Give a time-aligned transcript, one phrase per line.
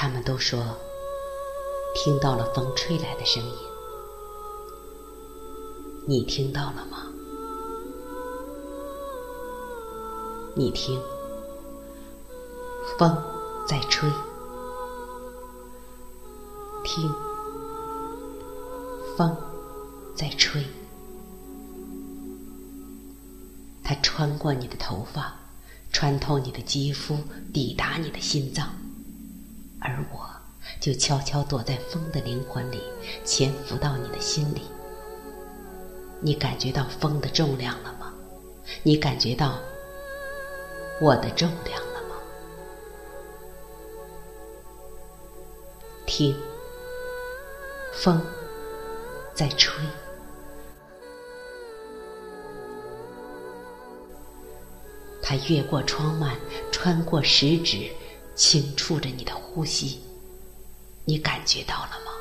[0.00, 0.76] 他们都说
[1.92, 3.52] 听到了风吹来的声音，
[6.06, 7.08] 你听到了吗？
[10.54, 11.02] 你听，
[12.96, 13.12] 风
[13.66, 14.08] 在吹，
[16.84, 17.12] 听，
[19.16, 19.36] 风
[20.14, 20.64] 在吹，
[23.82, 25.34] 它穿过你的头发，
[25.90, 27.18] 穿透你的肌肤，
[27.52, 28.68] 抵达你的心脏，
[29.80, 30.28] 而我
[30.80, 32.82] 就悄悄躲在风的灵魂里，
[33.24, 34.62] 潜伏到你的心里。
[36.20, 38.12] 你感觉到风的重量了吗？
[38.82, 39.58] 你感觉到？
[41.00, 42.16] 我的重量了吗？
[46.06, 46.36] 听，
[47.94, 48.20] 风
[49.32, 49.80] 在吹，
[55.22, 56.36] 它越过窗幔，
[56.72, 57.88] 穿过食指，
[58.38, 60.00] 轻触着你的呼吸。
[61.04, 62.12] 你感觉到了吗？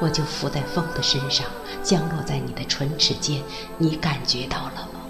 [0.00, 1.46] 我就伏在风的身上，
[1.82, 3.42] 降落在你的唇齿间。
[3.78, 5.00] 你感觉到了吗？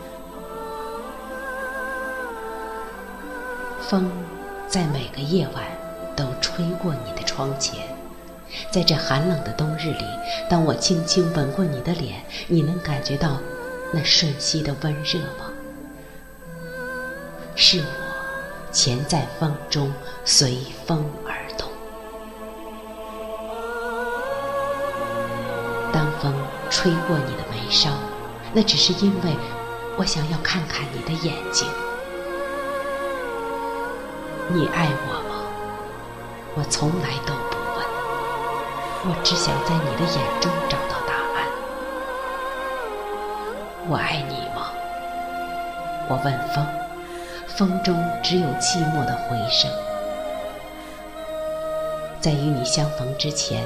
[3.81, 4.09] 风
[4.69, 5.65] 在每个夜晚
[6.15, 7.75] 都吹过你的窗前，
[8.71, 10.05] 在这寒冷的冬日里，
[10.49, 13.41] 当我轻轻吻过你的脸，你能感觉到
[13.93, 15.51] 那瞬息的温热吗？
[17.57, 18.02] 是我
[18.73, 19.93] 潜在风中，
[20.25, 20.57] 随
[20.87, 21.69] 风而动。
[25.93, 26.33] 当风
[26.71, 27.91] 吹过你的眉梢，
[28.55, 29.37] 那只是因为
[29.99, 31.69] 我想要看看你的眼睛。
[34.49, 35.45] 你爱我吗？
[36.55, 37.85] 我从来都不问，
[39.05, 41.47] 我只想在你的眼中找到答案。
[43.89, 44.73] 我爱你吗？
[46.09, 46.67] 我问风，
[47.57, 49.71] 风中只有寂寞的回声。
[52.21, 53.65] 在与你相逢之前，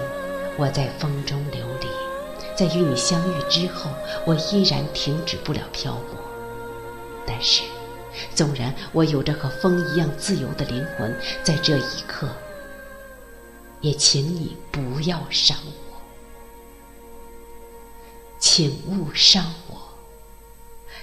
[0.56, 1.88] 我在风中流离；
[2.56, 3.90] 在与你相遇之后，
[4.24, 6.18] 我依然停止不了漂泊。
[7.26, 7.62] 但是。
[8.34, 11.14] 纵然我有着和风一样自由的灵魂，
[11.44, 12.26] 在这一刻，
[13.82, 15.54] 也请你不要伤
[15.92, 16.00] 我，
[18.38, 19.76] 请勿伤我。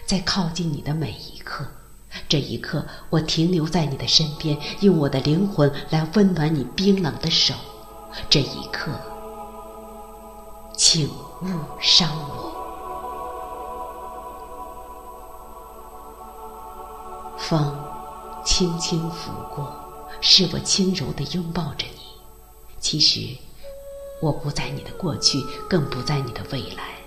[0.08, 1.68] 在靠近你的每一刻，
[2.34, 7.54] 这一刻，我停留在你的身边，用我的灵魂来温暖你冰冷的手。
[8.28, 8.92] 这一刻，
[10.76, 11.48] 请勿
[11.80, 12.52] 伤我。
[17.38, 17.72] 风
[18.44, 19.72] 轻轻拂过，
[20.20, 22.02] 是我轻柔地拥抱着你。
[22.80, 23.38] 其实，
[24.20, 25.40] 我不在你的过去，
[25.70, 27.03] 更不在你的未来。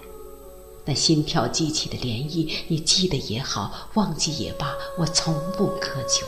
[0.87, 6.25] 那心跳激起的涟漪，你记得也好，忘记也罢，我从不苛求。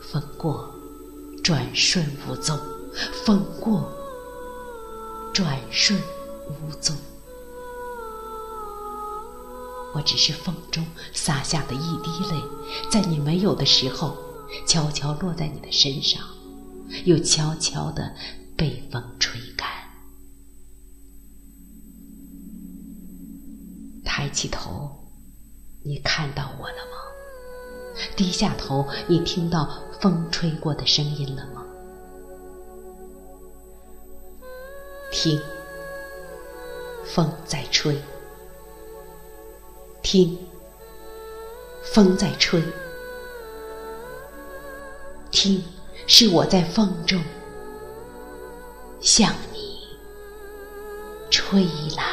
[0.00, 0.70] 风过，
[1.42, 2.56] 转瞬无踪；
[3.24, 3.90] 风过，
[5.34, 6.00] 转瞬
[6.48, 6.96] 无踪。
[9.94, 12.42] 我只是风中洒下的一滴泪，
[12.90, 14.16] 在你没有的时候，
[14.66, 16.22] 悄悄落在你的身上，
[17.04, 18.14] 又悄悄地
[18.56, 19.40] 被风吹
[24.14, 24.90] 抬起头，
[25.82, 26.98] 你看到我了吗？
[28.14, 29.66] 低下头，你听到
[30.02, 31.64] 风吹过的声音了吗？
[35.10, 35.40] 听，
[37.06, 37.98] 风在吹。
[40.02, 40.38] 听，
[41.82, 42.62] 风在吹。
[45.30, 45.64] 听，
[46.06, 47.18] 是我在风中
[49.00, 49.78] 向你
[51.30, 51.64] 吹
[51.96, 52.11] 来。